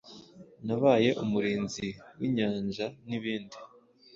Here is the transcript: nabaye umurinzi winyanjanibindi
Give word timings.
nabaye 0.65 1.09
umurinzi 1.23 1.87
winyanjanibindi 2.17 3.57